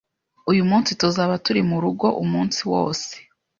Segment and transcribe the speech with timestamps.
[0.51, 3.11] Uyu munsi tuzaba turi murugo umunsi wose.